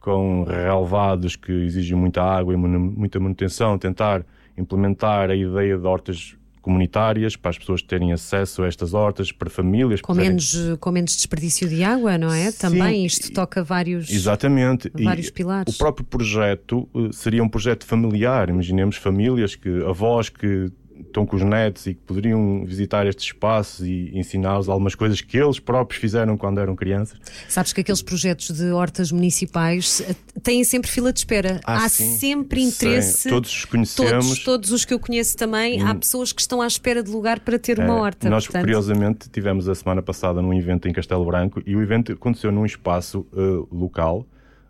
com 0.00 0.44
relevados 0.44 1.36
que 1.36 1.52
exigem 1.52 1.96
muita 1.96 2.22
água 2.22 2.54
e 2.54 2.56
muita 2.56 3.18
manutenção, 3.18 3.78
tentar 3.78 4.24
implementar 4.56 5.30
a 5.30 5.34
ideia 5.34 5.76
de 5.76 5.86
hortas 5.86 6.36
comunitárias 6.60 7.36
para 7.36 7.50
as 7.50 7.58
pessoas 7.58 7.82
terem 7.82 8.12
acesso 8.12 8.62
a 8.62 8.66
estas 8.66 8.94
hortas, 8.94 9.32
para 9.32 9.48
famílias. 9.50 10.00
Com, 10.00 10.14
menos, 10.14 10.54
com 10.80 10.90
menos 10.90 11.14
desperdício 11.16 11.68
de 11.68 11.82
água, 11.82 12.18
não 12.18 12.32
é? 12.32 12.50
Sim, 12.50 12.58
Também 12.58 13.06
isto 13.06 13.32
toca 13.32 13.62
vários, 13.62 14.10
exatamente. 14.10 14.90
vários 15.02 15.28
e 15.28 15.32
pilares. 15.32 15.74
O 15.74 15.78
próprio 15.78 16.06
projeto 16.06 16.88
eh, 16.94 17.10
seria 17.12 17.42
um 17.42 17.48
projeto 17.48 17.84
familiar. 17.84 18.48
Imaginemos 18.48 18.96
famílias, 18.96 19.54
que 19.54 19.68
avós 19.84 20.28
que 20.28 20.70
estão 21.06 21.26
com 21.26 21.36
os 21.36 21.42
netos 21.42 21.86
e 21.86 21.94
que 21.94 22.00
poderiam 22.00 22.64
visitar 22.64 23.06
estes 23.06 23.26
espaços 23.26 23.86
e 23.86 24.10
ensiná-los 24.14 24.68
algumas 24.68 24.94
coisas 24.94 25.20
que 25.20 25.36
eles 25.36 25.58
próprios 25.58 26.00
fizeram 26.00 26.36
quando 26.36 26.60
eram 26.60 26.74
crianças. 26.74 27.18
Sabes 27.48 27.72
que 27.72 27.80
aqueles 27.80 28.02
projetos 28.02 28.50
de 28.50 28.70
hortas 28.70 29.12
municipais 29.12 30.00
eh, 30.00 30.14
têm 30.42 30.64
sempre 30.64 30.90
fila 30.90 31.12
de 31.12 31.20
espera. 31.20 31.60
Ah, 31.64 31.84
há 31.84 31.88
sim. 31.88 32.16
sempre 32.16 32.62
interesse. 32.62 33.22
Sim. 33.22 33.28
Todos 33.30 33.50
os 33.50 33.64
conhecemos. 33.64 34.26
Todos, 34.26 34.44
todos, 34.44 34.72
os 34.72 34.84
que 34.84 34.94
eu 34.94 35.00
conheço 35.00 35.36
também, 35.36 35.82
hum. 35.82 35.86
há 35.86 35.94
pessoas 35.94 36.32
que 36.32 36.40
estão 36.40 36.60
à 36.60 36.66
espera 36.66 37.02
de 37.02 37.10
lugar 37.10 37.40
para 37.40 37.58
ter 37.58 37.78
uma 37.78 37.94
horta. 37.94 38.28
Nós, 38.28 38.46
portanto... 38.46 38.62
curiosamente, 38.62 39.28
tivemos 39.28 39.68
a 39.68 39.74
semana 39.74 40.02
passada 40.02 40.42
num 40.42 40.52
evento 40.52 40.88
em 40.88 40.92
Castelo 40.92 41.24
Branco 41.24 41.62
e 41.66 41.74
o 41.76 41.82
evento 41.82 42.12
aconteceu 42.12 42.52
num 42.52 42.66
espaço 42.66 43.26
uh, 43.32 43.68
local, 43.74 44.26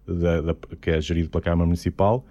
da, 0.07 0.41
da, 0.41 0.57
que 0.81 0.91
é 0.91 1.01
gerido 1.01 1.29
pela 1.29 1.43
Câmara 1.43 1.67
Municipal 1.67 2.25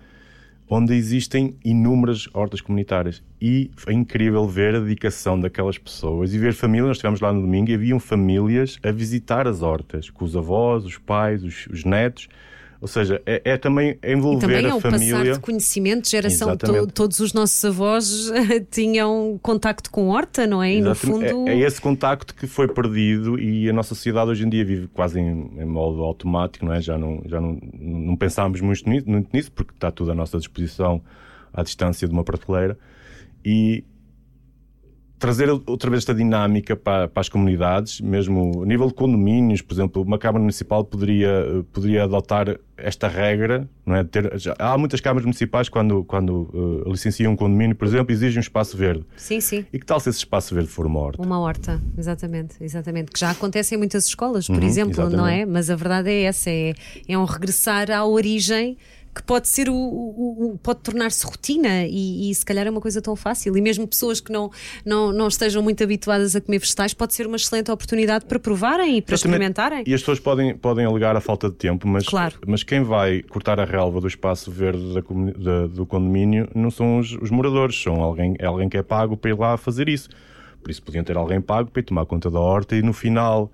onde 0.70 0.94
existem 0.94 1.56
inúmeras 1.64 2.28
hortas 2.34 2.62
comunitárias. 2.62 3.24
E 3.42 3.72
é 3.88 3.94
incrível 3.94 4.48
ver 4.48 4.76
a 4.76 4.80
dedicação 4.80 5.40
daquelas 5.40 5.78
pessoas 5.78 6.34
e 6.34 6.38
ver 6.38 6.54
famílias. 6.54 6.88
Nós 6.88 6.98
estivemos 6.98 7.22
lá 7.22 7.32
no 7.32 7.42
domingo 7.42 7.72
e 7.72 7.76
haviam 7.76 8.00
famílias 8.00 8.78
a 8.84 8.92
visitar 8.92 9.48
as 9.48 9.62
hortas, 9.62 10.10
com 10.10 10.26
os 10.26 10.36
avós, 10.36 10.86
os 10.86 10.98
pais, 10.98 11.44
os, 11.44 11.68
os 11.68 11.84
netos, 11.84 12.28
Ou 12.80 12.88
seja, 12.88 13.22
é, 13.26 13.42
é 13.44 13.58
também 13.58 13.98
envolver 14.04 14.38
e 14.38 14.42
também 14.42 14.66
a 14.66 14.70
é 14.70 14.74
o 14.74 14.80
família. 14.80 15.18
passar 15.18 15.34
de 15.34 15.40
conhecimento, 15.40 16.04
de 16.04 16.12
geração. 16.12 16.56
To, 16.56 16.88
todos 16.88 17.20
os 17.20 17.34
nossos 17.34 17.64
avós 17.66 18.32
tinham 18.70 19.40
contacto 19.42 19.90
com 19.90 20.10
horta, 20.10 20.46
não 20.46 20.62
é? 20.62 20.76
E 20.76 20.82
no 20.82 20.94
fundo... 20.94 21.48
É, 21.48 21.54
é, 21.54 21.60
esse 21.60 21.82
contacto 21.82 22.36
que 22.36 22.46
foi 22.46 22.68
perdido 22.68 23.40
e 23.40 23.68
a 23.70 23.74
nossa 23.74 23.96
sociedade 23.96 24.30
hoje 24.30 24.46
em 24.46 24.50
dia 24.50 24.64
vive 24.64 24.88
quase 24.90 25.20
em, 25.20 25.52
em 25.58 25.66
modo 25.66 26.04
automático, 26.04 26.66
não 26.66 26.74
é? 26.74 26.80
Já 26.80 26.98
não, 26.98 27.22
já 27.26 27.42
não, 27.42 27.60
não 27.80 28.16
pensámos 28.16 28.62
muito 28.62 28.88
nisso, 28.88 29.10
muito 29.10 29.30
nisso, 29.34 29.52
porque 29.52 29.74
está 29.74 29.90
tudo 29.90 30.12
à 30.12 30.16
nossa 30.16 30.38
disposição 30.38 31.02
à 31.54 31.64
distância 31.64 32.08
de 32.08 32.14
uma 32.14 32.24
prateleira. 32.24 32.78
E, 33.44 33.84
trazer 35.20 35.50
outra 35.50 35.90
vez 35.90 36.02
esta 36.02 36.14
dinâmica 36.14 36.76
para, 36.76 37.08
para, 37.08 37.22
as 37.22 37.30
comunidades, 37.30 38.00
mesmo 38.02 38.64
a 38.64 38.66
nível 38.66 38.88
de 38.88 38.94
condomínios, 38.94 39.62
por 39.62 39.74
exemplo, 39.74 40.02
uma 40.02 40.18
Câmara 40.18 40.40
Municipal 40.40 40.84
poderia, 40.84 41.66
poderia 41.72 42.04
adotar 42.04 42.60
esta 42.78 43.08
regra, 43.08 43.68
não 43.86 43.96
é? 43.96 44.04
Ter, 44.04 44.38
já, 44.38 44.56
há 44.60 44.78
muitas 44.78 45.02
câmaras 45.02 45.26
municipais 45.26 45.68
quando, 45.68 46.04
quando 46.04 46.50
uh, 46.54 46.92
licenciam 46.92 47.34
um 47.34 47.36
condomínio, 47.36 47.76
por 47.76 47.88
exemplo, 47.88 48.14
exigem 48.14 48.38
um 48.38 48.42
espaço 48.42 48.78
verde. 48.78 49.04
Sim, 49.16 49.42
sim. 49.42 49.66
E 49.74 49.80
que 49.80 49.86
tal 49.86 50.00
se 50.00 50.10
esse 50.10 50.20
espaço 50.20 50.54
verde 50.54 50.70
for 50.70 50.86
uma 50.86 51.00
horta? 51.00 51.22
Uma 51.22 51.40
horta, 51.40 51.82
exatamente, 51.98 52.56
exatamente. 52.62 53.12
Que 53.12 53.20
já 53.20 53.32
acontece 53.32 53.74
em 53.74 53.78
muitas 53.78 54.06
escolas, 54.06 54.46
por 54.46 54.58
uhum, 54.58 54.64
exemplo, 54.64 54.92
exatamente. 54.92 55.18
não 55.18 55.28
é? 55.28 55.46
Mas 55.46 55.70
a 55.72 55.76
verdade 55.76 56.10
é 56.10 56.24
essa, 56.24 56.50
é, 56.52 56.74
é 57.08 57.18
um 57.18 57.26
regressar 57.26 57.90
à 57.90 58.06
origem 58.06 58.78
que 59.18 59.24
pode 59.24 59.48
ser 59.48 59.68
o, 59.68 59.74
o, 59.74 60.54
o 60.54 60.58
pode 60.60 60.80
tornar-se 60.82 61.26
rotina 61.26 61.86
e, 61.86 62.30
e, 62.30 62.36
se 62.36 62.46
calhar 62.46 62.68
é 62.68 62.70
uma 62.70 62.80
coisa 62.80 63.02
tão 63.02 63.16
fácil 63.16 63.58
e 63.58 63.62
mesmo 63.62 63.88
pessoas 63.88 64.22
que 64.22 64.32
não, 64.32 64.52
não, 64.86 65.12
não 65.12 65.28
estejam 65.28 65.64
muito 65.64 65.84
habituadas 65.84 66.36
a 66.36 66.42
comer 66.42 66.60
vegetais 66.60 66.94
pode 66.94 67.16
ser 67.16 67.26
uma 67.26 67.36
excelente 67.36 67.72
oportunidade 67.72 68.26
para 68.26 68.40
provarem 68.40 68.98
e 68.98 69.02
para 69.02 69.16
experimentarem. 69.16 69.84
E 69.88 69.94
as 69.94 70.02
pessoas 70.02 70.20
podem, 70.20 70.56
podem 70.56 70.86
alegar 70.86 71.16
a 71.16 71.22
falta 71.22 71.50
de 71.50 71.56
tempo, 71.56 71.88
mas, 71.88 72.06
claro. 72.06 72.36
mas 72.46 72.62
quem 72.62 72.84
vai 72.84 73.24
cortar 73.24 73.60
a 73.60 73.66
relva 73.66 74.00
do 74.00 74.08
espaço 74.08 74.52
verde 74.52 74.94
da, 74.94 75.02
da, 75.02 75.68
do 75.68 75.86
condomínio 75.86 76.48
não 76.54 76.70
são 76.70 77.00
os, 77.00 77.14
os 77.14 77.32
moradores, 77.32 77.82
são 77.82 78.02
alguém, 78.02 78.36
é 78.38 78.46
alguém 78.46 78.70
que 78.70 78.78
é 78.78 78.84
pago 78.84 79.18
para 79.18 79.32
ir 79.32 79.38
lá 79.38 79.58
fazer 79.58 79.90
isso. 79.90 80.10
Por 80.62 80.70
isso 80.70 80.84
podiam 80.84 81.04
ter 81.04 81.18
alguém 81.18 81.42
pago 81.42 81.72
para 81.72 81.80
ir 81.80 81.84
tomar 81.84 82.06
conta 82.06 82.30
da 82.30 82.40
horta 82.40 82.76
e 82.76 82.82
no 82.84 82.94
final 82.94 83.52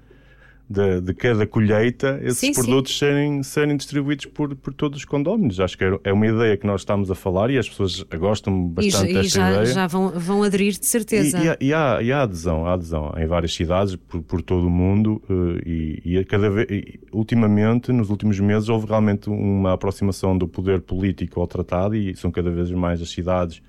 de, 0.73 1.01
de 1.01 1.13
cada 1.13 1.45
colheita 1.45 2.19
esses 2.23 2.39
sim, 2.39 2.53
produtos 2.53 2.91
sim. 2.93 2.99
Serem, 2.99 3.43
serem 3.43 3.77
distribuídos 3.77 4.25
por, 4.25 4.55
por 4.55 4.73
todos 4.73 4.97
os 4.97 5.05
condóminos. 5.05 5.59
Acho 5.59 5.77
que 5.77 5.83
é 6.03 6.11
uma 6.11 6.25
ideia 6.25 6.57
que 6.57 6.65
nós 6.65 6.81
estamos 6.81 7.11
a 7.11 7.15
falar 7.15 7.51
e 7.51 7.57
as 7.57 7.69
pessoas 7.69 8.01
gostam 8.17 8.67
bastante 8.67 9.11
e, 9.11 9.13
desta 9.13 9.27
e 9.27 9.41
já, 9.41 9.51
ideia. 9.51 9.65
já 9.67 9.87
vão, 9.87 10.09
vão 10.09 10.41
aderir 10.41 10.73
de 10.73 10.85
certeza. 10.85 11.37
E, 11.37 11.43
e, 11.43 11.49
há, 11.49 11.57
e, 11.61 11.73
há, 11.73 12.01
e 12.01 12.11
há 12.11 12.21
adesão, 12.23 12.65
há 12.65 12.73
adesão 12.73 13.13
em 13.17 13.27
várias 13.27 13.53
cidades 13.53 13.95
por, 13.95 14.21
por 14.23 14.41
todo 14.41 14.65
o 14.65 14.69
mundo 14.69 15.21
eh, 15.29 15.61
e, 15.65 16.17
e 16.17 16.25
cada 16.25 16.49
vez, 16.49 16.67
ultimamente, 17.11 17.91
nos 17.91 18.09
últimos 18.09 18.39
meses, 18.39 18.67
houve 18.67 18.87
realmente 18.87 19.29
uma 19.29 19.73
aproximação 19.73 20.35
do 20.35 20.47
poder 20.47 20.81
político 20.81 21.39
ao 21.39 21.47
tratado 21.47 21.95
e 21.95 22.15
são 22.15 22.31
cada 22.31 22.49
vez 22.49 22.71
mais 22.71 23.01
as 23.01 23.09
cidades 23.09 23.61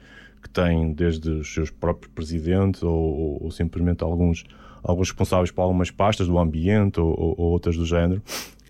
que 0.43 0.49
têm 0.49 0.93
desde 0.93 1.31
os 1.31 1.53
seus 1.53 1.71
próprios 1.71 2.13
presidentes 2.15 2.83
ou, 2.83 2.93
ou, 2.93 3.45
ou 3.45 3.51
simplesmente 3.51 4.03
alguns 4.03 4.45
alguns 4.85 5.09
responsáveis 5.09 5.51
por 5.51 5.63
algumas 5.63 5.91
pastas 5.91 6.29
do 6.29 6.39
ambiente 6.39 7.01
ou, 7.01 7.09
ou, 7.09 7.35
ou 7.39 7.53
outras 7.53 7.77
do 7.77 7.87
género, 7.87 8.23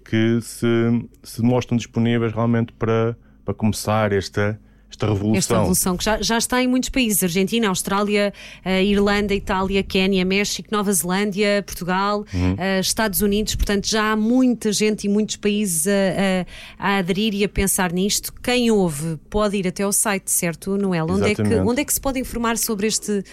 que 0.04 0.40
se, 0.40 0.66
se 1.22 1.42
mostram 1.42 1.76
disponíveis 1.76 2.32
realmente 2.32 2.72
para, 2.72 3.16
para 3.44 3.52
começar 3.52 4.12
esta, 4.12 4.60
esta 4.88 5.06
revolução. 5.06 5.38
Esta 5.38 5.54
revolução 5.56 5.96
que 5.96 6.04
já, 6.04 6.22
já 6.22 6.38
está 6.38 6.62
em 6.62 6.68
muitos 6.68 6.88
países: 6.88 7.22
Argentina, 7.22 7.68
Austrália, 7.68 8.32
uh, 8.64 8.68
Irlanda, 8.68 9.34
Itália, 9.34 9.82
Quénia, 9.82 10.24
México, 10.24 10.68
Nova 10.70 10.92
Zelândia, 10.92 11.64
Portugal, 11.66 12.24
uhum. 12.32 12.52
uh, 12.52 12.80
Estados 12.80 13.20
Unidos. 13.20 13.56
Portanto, 13.56 13.88
já 13.88 14.12
há 14.12 14.16
muita 14.16 14.72
gente 14.72 15.04
e 15.04 15.08
muitos 15.08 15.36
países 15.36 15.86
a, 15.88 16.46
a, 16.78 16.98
aderir 16.98 17.34
e 17.34 17.42
a 17.42 17.48
pensar 17.48 17.92
nisto. 17.92 18.32
Quem 18.42 18.70
ouve 18.70 19.18
pode 19.28 19.56
ir 19.56 19.66
até 19.66 19.82
ao 19.82 19.92
site, 19.92 20.30
certo, 20.30 20.76
Noel? 20.76 21.06
Onde 21.10 21.32
é, 21.32 21.34
que, 21.34 21.42
onde 21.42 21.80
é 21.80 21.84
que 21.84 21.92
se 21.92 22.00
pode 22.00 22.20
informar 22.20 22.56
sobre 22.56 22.86
este 22.86 23.10
uh, 23.18 23.24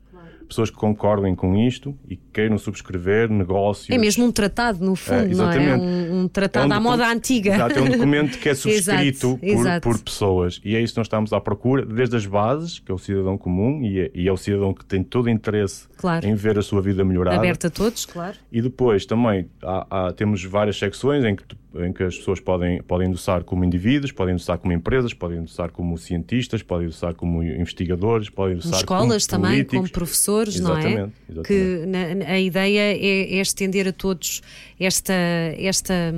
pessoas 0.55 0.71
que 0.71 0.77
concordem 0.77 1.35
com 1.35 1.57
isto 1.57 1.99
e 2.09 2.17
que 2.17 2.23
queiram 2.33 2.57
subscrever 2.57 3.29
negócios. 3.29 3.91
É 3.91 3.99
mesmo 3.99 4.25
um 4.25 4.31
tratado, 4.31 4.85
no 4.85 4.95
fundo, 4.95 5.33
é, 5.33 5.35
não 5.35 5.51
é? 5.51 5.77
Um, 5.77 6.21
um 6.21 6.29
tratado 6.29 6.73
é 6.73 6.75
um 6.75 6.79
à 6.79 6.81
moda 6.81 7.11
antiga. 7.11 7.55
Exato, 7.55 7.79
é 7.79 7.83
um 7.83 7.91
documento 7.91 8.39
que 8.39 8.49
é 8.49 8.55
subscrito 8.55 9.27
exato, 9.27 9.39
por, 9.41 9.49
exato. 9.49 9.89
por, 9.89 9.99
pessoas. 9.99 10.61
E 10.65 10.77
é 10.77 10.81
isso 10.81 10.95
que 10.95 11.01
nós 11.01 11.07
estamos 11.07 11.33
à 11.33 11.41
procura, 11.41 11.85
desde 11.85 12.17
as 12.17 12.25
bases, 12.25 12.79
que 12.79 12.91
é 12.91 12.95
o 12.95 12.99
cidadão 12.99 13.37
comum, 13.37 13.83
e 13.83 14.01
é, 14.01 14.11
e 14.15 14.29
é 14.29 14.33
o 14.33 14.37
cidadão 14.37 14.73
que 14.73 14.85
tem 14.85 15.03
todo 15.03 15.27
o 15.27 15.31
interesse 15.31 15.89
claro. 15.97 16.25
em 16.27 16.35
ver 16.35 16.57
a 16.57 16.63
sua 16.63 16.81
vida 16.81 17.05
melhorada. 17.05 17.37
Aberta 17.37 17.67
a 17.67 17.71
todos, 17.71 18.07
claro. 18.07 18.37
E 18.53 18.63
depois 18.63 19.05
também 19.05 19.49
há, 19.61 20.07
há, 20.09 20.13
temos 20.13 20.45
várias 20.45 20.79
secções 20.79 21.25
em 21.25 21.35
que 21.35 21.43
em 21.77 21.93
que 21.93 22.03
as 22.03 22.17
pessoas 22.17 22.41
podem, 22.41 22.83
podem 22.83 23.09
endossar 23.09 23.43
como 23.43 23.65
indivíduos, 23.65 24.13
podem 24.13 24.35
endossar 24.35 24.59
como 24.59 24.73
empresas, 24.73 25.13
podem 25.13 25.39
endossar 25.39 25.71
como 25.71 25.97
cientistas, 25.99 26.63
podem 26.63 26.87
endossar 26.87 27.15
como 27.15 27.43
investigadores, 27.43 28.31
podem 28.31 28.55
endossar 28.55 28.81
escolas 28.81 29.27
como 29.27 29.43
também, 29.43 29.65
políticos. 29.65 29.79
como 29.79 29.91
professores, 29.91 30.57
exatamente, 30.57 30.97
não 30.97 31.05
é? 31.05 31.11
Exatamente. 31.31 31.47
Que 31.47 31.87
na, 31.87 32.31
a 32.33 32.41
ideia 32.41 32.97
é, 32.97 33.37
é, 33.37 33.41
estender 33.41 33.89
a 33.89 33.93
todos 33.93 34.43
esta, 34.79 35.15
esta, 35.59 36.15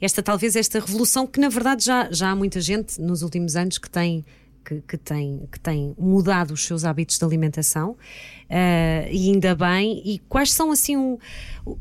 esta, 0.00 0.22
talvez 0.22 0.56
esta 0.56 0.80
revolução 0.80 1.26
que 1.26 1.40
na 1.40 1.48
verdade 1.48 1.84
já, 1.84 2.08
já 2.10 2.30
há 2.30 2.36
muita 2.36 2.60
gente 2.60 3.00
nos 3.00 3.22
últimos 3.22 3.56
anos 3.56 3.78
que 3.78 3.90
tem 3.90 4.24
que, 4.66 4.80
que, 4.80 4.96
tem, 4.96 5.48
que 5.50 5.60
tem 5.60 5.94
mudado 5.96 6.52
os 6.52 6.66
seus 6.66 6.84
hábitos 6.84 7.18
de 7.18 7.24
alimentação 7.24 7.90
uh, 7.90 9.08
e 9.10 9.30
ainda 9.30 9.54
bem. 9.54 10.02
E 10.04 10.18
quais 10.28 10.52
são 10.52 10.72
assim, 10.72 10.96
um, 10.96 11.18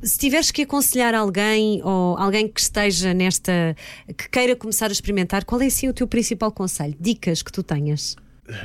se 0.04 0.20
tiveres 0.20 0.52
que 0.52 0.62
aconselhar 0.62 1.16
alguém 1.16 1.82
ou 1.84 2.16
alguém 2.18 2.48
que 2.48 2.60
esteja 2.60 3.14
nesta, 3.14 3.76
que 4.16 4.30
queira 4.30 4.56
começar 4.56 4.90
a 4.90 4.92
experimentar, 4.92 5.44
qual 5.44 5.60
é 5.62 5.66
assim 5.66 5.90
o 5.90 5.94
teu 5.94 6.08
principal 6.08 6.52
conselho? 6.52 6.96
Dicas 7.00 7.42
que 7.42 7.52
tu 7.52 7.64
tenhas? 7.64 8.16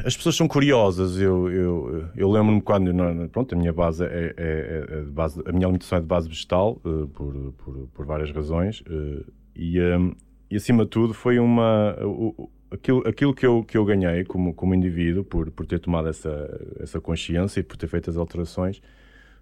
As 0.04 0.14
pessoas 0.14 0.36
são 0.36 0.46
curiosas. 0.46 1.18
Eu, 1.18 1.50
eu, 1.50 2.04
eu 2.14 2.30
lembro-me 2.30 2.60
quando. 2.60 2.92
Pronto, 3.30 3.54
a 3.54 3.58
minha 3.58 3.72
base 3.72 4.04
é, 4.04 4.34
é, 4.36 4.86
é 4.90 5.02
base, 5.04 5.42
a 5.46 5.52
minha 5.52 5.66
alimentação 5.66 5.96
é 5.96 6.00
de 6.02 6.06
base 6.06 6.28
vegetal, 6.28 6.78
uh, 6.84 7.08
por, 7.08 7.54
por, 7.56 7.88
por, 7.94 8.04
várias 8.04 8.30
razões. 8.30 8.82
Uh, 8.82 9.24
e, 9.56 9.80
um, 9.80 10.14
e 10.50 10.56
acima 10.56 10.84
de 10.84 10.90
tudo 10.90 11.14
foi 11.14 11.38
uma. 11.38 11.96
Uh, 11.98 12.50
aquilo, 12.70 13.06
aquilo 13.06 13.34
que, 13.34 13.46
eu, 13.46 13.64
que 13.64 13.76
eu 13.76 13.84
ganhei 13.84 14.24
como, 14.24 14.54
como 14.54 14.74
indivíduo, 14.74 15.24
por, 15.24 15.50
por 15.50 15.66
ter 15.66 15.78
tomado 15.78 16.08
essa, 16.08 16.76
essa 16.80 17.00
consciência 17.00 17.60
e 17.60 17.62
por 17.62 17.76
ter 17.76 17.86
feito 17.86 18.10
as 18.10 18.16
alterações, 18.16 18.80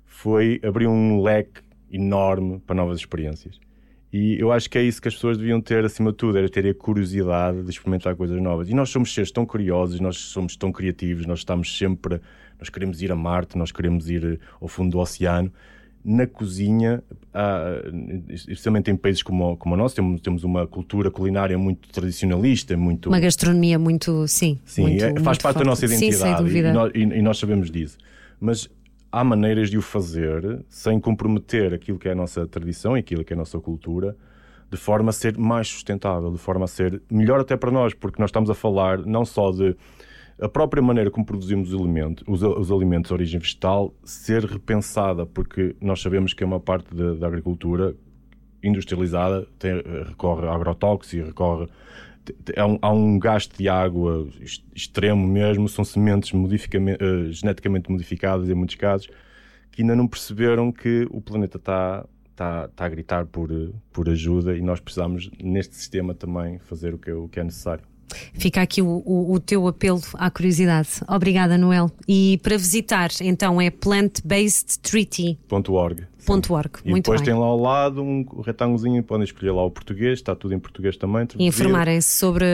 foi 0.06 0.60
abrir 0.64 0.86
um 0.86 1.22
leque 1.22 1.60
enorme 1.90 2.60
para 2.66 2.74
novas 2.74 2.98
experiências. 2.98 3.60
E 4.10 4.40
eu 4.40 4.50
acho 4.50 4.70
que 4.70 4.78
é 4.78 4.82
isso 4.82 5.02
que 5.02 5.08
as 5.08 5.14
pessoas 5.14 5.36
deviam 5.36 5.60
ter, 5.60 5.84
acima 5.84 6.10
de 6.12 6.16
tudo, 6.16 6.38
era 6.38 6.48
ter 6.48 6.66
a 6.66 6.74
curiosidade 6.74 7.62
de 7.62 7.70
experimentar 7.70 8.16
coisas 8.16 8.40
novas. 8.40 8.70
E 8.70 8.74
nós 8.74 8.88
somos 8.88 9.12
seres 9.12 9.30
tão 9.30 9.44
curiosos, 9.44 10.00
nós 10.00 10.16
somos 10.16 10.56
tão 10.56 10.72
criativos, 10.72 11.26
nós 11.26 11.40
estamos 11.40 11.76
sempre. 11.76 12.20
Nós 12.58 12.70
queremos 12.70 13.02
ir 13.02 13.12
a 13.12 13.16
Marte, 13.16 13.58
nós 13.58 13.70
queremos 13.70 14.08
ir 14.08 14.40
ao 14.60 14.66
fundo 14.66 14.92
do 14.92 14.98
oceano. 14.98 15.52
Na 16.04 16.26
cozinha, 16.26 17.02
há, 17.34 17.82
especialmente 18.28 18.90
em 18.90 18.96
países 18.96 19.22
como, 19.22 19.56
como 19.56 19.74
o 19.74 19.78
nosso, 19.78 19.94
temos, 19.94 20.20
temos 20.20 20.44
uma 20.44 20.66
cultura 20.66 21.10
culinária 21.10 21.58
muito 21.58 21.88
tradicionalista, 21.90 22.76
muito. 22.76 23.08
Uma 23.08 23.20
gastronomia 23.20 23.78
muito, 23.78 24.26
sim. 24.28 24.58
Sim, 24.64 24.82
muito, 24.82 25.04
é, 25.04 25.08
faz 25.08 25.14
muito 25.14 25.24
parte 25.24 25.42
forte. 25.42 25.58
da 25.58 25.64
nossa 25.64 25.84
identidade 25.84 26.50
Sim. 26.50 26.58
E, 26.58 26.72
nós, 26.72 26.92
e- 26.94 26.98
e 27.00 27.22
nós 27.22 27.38
sabemos 27.38 27.70
disso. 27.70 27.98
Mas 28.40 28.68
há 29.10 29.22
maneiras 29.24 29.70
de 29.70 29.78
o 29.78 29.82
fazer 29.82 30.64
sem 30.68 30.98
comprometer 31.00 31.74
aquilo 31.74 31.98
que 31.98 32.08
é 32.08 32.12
a 32.12 32.14
nossa 32.14 32.46
tradição 32.46 32.96
e 32.96 33.00
aquilo 33.00 33.24
que 33.24 33.32
é 33.32 33.36
a 33.36 33.38
nossa 33.38 33.58
cultura, 33.58 34.16
de 34.70 34.76
forma 34.76 35.10
a 35.10 35.12
ser 35.12 35.36
mais 35.38 35.66
sustentável, 35.68 36.30
de 36.30 36.38
forma 36.38 36.64
a 36.64 36.68
ser 36.68 37.00
melhor 37.10 37.40
até 37.40 37.56
para 37.56 37.70
nós, 37.70 37.94
porque 37.94 38.20
nós 38.20 38.28
estamos 38.28 38.50
a 38.50 38.54
falar 38.54 38.98
não 38.98 39.24
só 39.24 39.50
de 39.50 39.74
a 40.40 40.48
própria 40.48 40.82
maneira 40.82 41.10
como 41.10 41.26
produzimos 41.26 41.72
os 41.72 41.80
alimentos, 41.80 42.22
os, 42.26 42.42
os 42.42 42.70
alimentos 42.70 43.08
de 43.08 43.14
origem 43.14 43.40
vegetal 43.40 43.92
ser 44.04 44.44
repensada, 44.44 45.26
porque 45.26 45.74
nós 45.80 46.00
sabemos 46.00 46.32
que 46.32 46.42
é 46.42 46.46
uma 46.46 46.60
parte 46.60 46.94
da, 46.94 47.14
da 47.14 47.26
agricultura 47.26 47.94
industrializada 48.62 49.46
tem- 49.58 49.82
recorre 50.06 50.46
a 50.46 50.54
agrotóxicos, 50.54 51.26
recorre 51.28 51.66
há 52.56 52.66
um, 52.66 52.78
há 52.82 52.92
um 52.92 53.18
gasto 53.18 53.56
de 53.56 53.68
água 53.68 54.28
ex- 54.40 54.62
extremo 54.74 55.26
mesmo, 55.26 55.68
são 55.68 55.84
sementes 55.84 56.32
modificame- 56.32 56.96
eh, 57.00 57.30
geneticamente 57.30 57.90
modificadas 57.90 58.48
em 58.48 58.54
muitos 58.54 58.74
casos, 58.76 59.08
que 59.70 59.82
ainda 59.82 59.94
não 59.96 60.06
perceberam 60.08 60.70
que 60.72 61.06
o 61.10 61.20
planeta 61.20 61.56
está 61.56 62.04
está 62.30 62.66
está 62.66 62.84
a 62.84 62.88
gritar 62.88 63.26
por, 63.26 63.50
por 63.92 64.08
ajuda 64.08 64.56
e 64.56 64.60
nós 64.60 64.78
precisamos, 64.78 65.28
neste 65.42 65.74
sistema, 65.74 66.14
também 66.14 66.58
fazer 66.60 66.94
o 66.94 66.98
que, 66.98 67.10
é- 67.10 67.14
o 67.14 67.28
que 67.28 67.40
é 67.40 67.44
necessário. 67.44 67.84
Fica 68.34 68.62
aqui 68.62 68.80
o, 68.82 69.02
o- 69.04 69.32
o 69.34 69.40
teu 69.40 69.66
apelo 69.68 70.00
à 70.14 70.30
curiosidade. 70.30 70.88
Obrigada, 71.08 71.58
Noel. 71.58 71.90
E 72.06 72.38
para 72.42 72.56
visitar, 72.56 73.10
então, 73.20 73.60
é 73.60 73.68
plantbasedtreaty.org. 73.70 76.06
Ponto 76.26 76.52
.org. 76.52 76.70
E 76.84 76.90
Muito 76.90 77.04
depois 77.04 77.22
bem. 77.22 77.30
tem 77.32 77.40
lá 77.40 77.46
ao 77.46 77.58
lado 77.58 78.02
um 78.02 78.22
retângulozinho, 78.44 79.02
podem 79.02 79.24
escolher 79.24 79.50
lá 79.50 79.64
o 79.64 79.70
português, 79.70 80.18
está 80.18 80.36
tudo 80.36 80.52
em 80.52 80.58
português 80.58 80.94
também. 80.94 81.26
E 81.38 81.46
informarem-se 81.46 82.18
sobre 82.18 82.44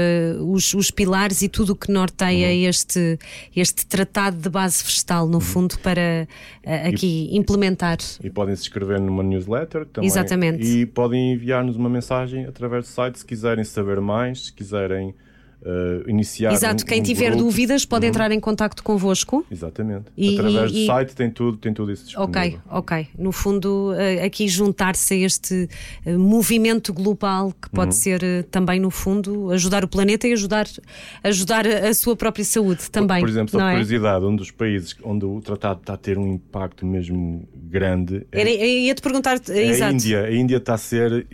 os, 0.41 0.73
os 0.75 0.93
pilares 0.93 1.43
e 1.43 1.49
tudo 1.49 1.73
o 1.73 1.77
que 1.77 1.91
norteia 1.91 2.47
Uhum. 2.55 2.69
este, 2.71 3.19
este 3.57 3.85
tratado 3.85 4.37
de 4.37 4.49
base 4.49 4.85
vegetal, 4.85 5.27
no 5.27 5.41
fundo, 5.41 5.77
para 5.81 6.29
eh, 6.63 6.89
aqui 6.89 7.31
implementar. 7.33 7.99
E 8.23 8.31
podem 8.31 8.55
se 8.55 8.63
inscrever 8.63 9.01
numa 9.01 9.25
newsletter 9.25 9.87
também. 9.87 10.07
Exatamente. 10.07 10.63
E 10.65 10.87
podem 10.87 11.33
enviar-nos 11.33 11.75
uma 11.75 11.89
mensagem 11.89 12.45
através 12.45 12.85
do 12.85 12.89
site 12.91 13.19
se 13.19 13.27
quiserem 13.27 13.65
saber 13.65 14.01
mais, 14.01 14.45
se 14.47 14.53
quiserem 14.53 15.17
eh, 15.65 16.05
iniciar. 16.07 16.53
Exato, 16.53 16.85
um- 16.85 16.87
quem 16.87 17.01
um 17.01 17.03
tiver 17.03 17.31
grupo. 17.31 17.45
dúvidas 17.45 17.85
pode 17.85 18.07
entrar 18.07 18.31
em 18.31 18.39
contacto 18.41 18.83
convosco. 18.83 19.45
Exatamente. 19.51 20.05
E- 20.17 20.35
através 20.35 20.71
e- 20.71 20.75
do 20.75 20.79
e- 20.81 20.87
site 20.87 21.15
tem 21.15 21.31
tudo, 21.31 21.57
tem 21.57 21.73
tudo 21.73 21.91
isso 21.93 22.05
disponível. 22.07 22.43
Ok, 22.43 22.59
ok. 22.71 23.07
No 23.19 23.33
fundo, 23.33 23.93
eh, 23.97 24.23
aqui 24.25 24.47
juntar-se 24.49 25.15
a 25.15 25.17
este 25.17 25.69
eh, 26.05 26.17
movimento 26.17 26.93
global 26.93 27.51
que 27.53 27.69
Uhum. 27.69 27.75
pode 27.75 27.95
ser 27.95 28.23
eh, 28.23 28.43
também, 28.51 28.79
no 28.79 28.91
fundo, 28.91 29.51
ajudar 29.53 29.85
o 29.85 29.89
planeta 29.89 30.29
e 30.29 30.33
ajudar, 30.33 30.67
ajudar 31.23 31.67
a 31.67 31.95
sua 31.95 32.15
própria 32.17 32.45
saúde 32.45 32.91
também. 32.91 33.21
Por 33.21 33.29
exemplo, 33.29 33.51
só 33.59 33.67
é? 33.69 33.71
curiosidade, 33.73 34.25
um 34.25 34.37
dos 34.37 34.51
países 34.51 34.95
onde 35.03 35.25
o 35.25 35.41
tratado 35.41 35.81
está 35.81 35.95
a 35.95 35.97
ter 35.97 36.19
um 36.19 36.35
impacto 36.35 36.85
mesmo 36.87 37.49
grande 37.55 38.27
é, 38.31 38.41
Era- 38.41 38.51
Ia-te 38.51 39.03
perguntar, 39.03 39.41
é 39.49 39.83
a. 39.83 39.91
Índia. 39.93 40.23
A 40.25 40.33
Índia 40.33 40.57
está 40.59 40.75
a 40.75 40.79
ser 40.79 41.27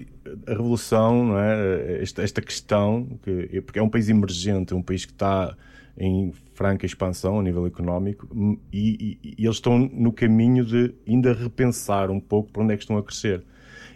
a 0.50 0.54
revolução, 0.56 1.24
não 1.26 1.38
é? 1.38 2.02
Esta, 2.02 2.22
esta 2.22 2.42
questão, 2.42 3.06
que, 3.22 3.60
porque 3.62 3.78
é 3.78 3.82
um 3.82 3.88
país 3.88 4.08
emergente, 4.08 4.72
é 4.72 4.76
um 4.76 4.82
país 4.82 5.04
que 5.04 5.12
está 5.12 5.56
em 5.98 6.32
franca 6.54 6.86
expansão 6.86 7.38
a 7.38 7.42
nível 7.42 7.66
económico 7.66 8.28
e, 8.72 9.18
e- 9.22 9.34
e 9.38 9.44
eles 9.44 9.56
estão 9.56 9.78
no 9.78 10.12
caminho 10.12 10.64
de 10.64 10.94
ainda 11.06 11.32
repensar 11.32 12.10
um 12.10 12.20
pouco 12.20 12.50
para 12.52 12.62
onde 12.62 12.74
é 12.74 12.76
que 12.76 12.82
estão 12.82 12.96
a 12.98 13.02
crescer. 13.02 13.42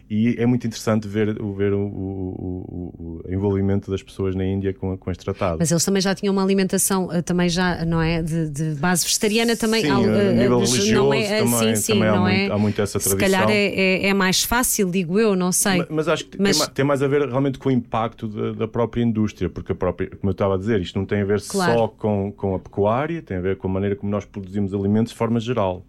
E 0.09 0.37
é 0.39 0.45
muito 0.45 0.67
interessante 0.67 1.09
ver, 1.09 1.41
o- 1.41 1.55
ver 1.55 1.73
o, 1.73 1.81
o- 1.81 3.23
o- 3.27 3.33
envolvimento 3.33 3.91
das 3.91 4.03
pessoas 4.03 4.35
na 4.35 4.45
Índia 4.45 4.75
com, 4.75 4.97
com 4.99 5.11
este 5.11 5.25
tratado. 5.25 5.57
Mas 5.59 5.71
eles 5.71 5.83
também 5.83 6.03
já 6.03 6.15
tinham 6.15 6.33
uma 6.33 6.43
alimentação 6.43 7.11
eh, 7.11 7.23
também 7.23 7.49
já, 7.49 7.85
não 7.87 8.03
é? 8.03 8.23
De, 8.23 8.51
de 8.51 8.75
base 8.75 9.05
vegetariana 9.07 9.57
também. 9.57 9.81
Sim, 9.83 9.91
a 9.91 10.01
eh, 10.01 10.33
nível 10.35 10.59
religioso 10.59 10.95
não 10.95 11.15
é, 11.15 11.23
eh, 11.23 11.39
também- 11.43 11.77
sim, 11.77 11.83
sim, 11.83 11.93
também 11.95 12.09
há 12.09 12.13
não 12.17 12.23
muito- 12.23 12.35
é? 12.37 12.51
há 12.55 12.59
muito 12.59 12.83
essa 12.83 12.99
Se 13.01 13.17
calhar 13.17 13.47
tradição. 13.47 13.51
é, 13.51 14.05
é, 14.05 14.07
é 14.09 14.15
mais 14.15 14.43
fácil, 14.45 14.91
digo 14.91 15.19
eu, 15.19 15.35
não 15.35 15.51
sei. 15.51 15.79
Ma- 15.79 15.87
Mas 15.91 16.07
acho 16.09 16.27
que 16.27 16.41
Mas- 16.41 16.59
Tem, 16.59 16.69
tem 16.75 16.85
mais 16.85 17.03
a 17.03 17.09
ver 17.09 17.27
realmente 17.27 17.59
com 17.59 17.71
o 17.71 17.73
impacto 17.73 18.29
da, 18.29 18.53
da 18.53 18.69
própria 18.69 19.03
indústria, 19.03 19.49
porque 19.49 19.73
a 19.73 19.75
própria, 19.75 20.11
como 20.11 20.29
eu 20.29 20.33
estava 20.33 20.55
a 20.55 20.59
dizer, 20.59 20.81
isto 20.83 20.99
não 20.99 21.07
tem 21.07 21.23
a 21.23 21.25
ver 21.25 21.41
Claro. 21.49 21.79
só 21.79 21.89
com, 21.89 22.31
com 22.31 22.55
a 22.55 22.59
pecuária, 22.59 23.23
tem 23.23 23.39
a 23.39 23.41
ver 23.41 23.57
com 23.57 23.69
a 23.69 23.71
maneira 23.71 23.97
como 23.97 24.13
nós 24.13 24.27
produzimos 24.27 24.75
alimentos 24.75 25.12
de 25.12 25.19
forma 25.19 25.40
geral, 25.40 25.83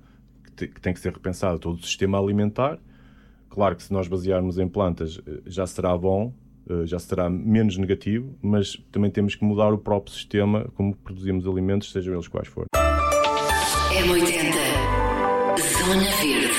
que, 0.46 0.52
te- 0.54 0.68
que 0.70 0.80
tem 0.80 0.94
que 0.94 1.02
ser 1.02 1.12
repensado 1.12 1.60
todo 1.60 1.78
o 1.80 1.84
sistema 1.84 2.18
alimentar. 2.18 2.80
Claro 3.56 3.74
que 3.78 3.84
se 3.84 3.94
nós 3.94 4.06
basearmos 4.10 4.60
em 4.60 4.68
plantas 4.68 5.18
eh, 5.26 5.40
já 5.46 5.66
será 5.66 5.98
bom, 5.98 6.34
eh, 6.70 6.86
já 6.86 7.00
será 7.00 7.30
menos 7.30 7.78
negativo, 7.78 8.38
mas 8.42 8.76
também 8.92 9.10
temos 9.10 9.34
que 9.34 9.46
mudar 9.46 9.72
o 9.72 9.78
próprio 9.78 10.14
sistema 10.14 10.70
como 10.76 10.94
produzimos 10.94 11.48
alimentos, 11.48 11.90
sejam 11.90 12.16
eles 12.16 12.28
quais 12.28 12.50
forem. 12.50 12.68
M80 13.94 14.52
Zona 15.58 16.04
Verde 16.22 16.55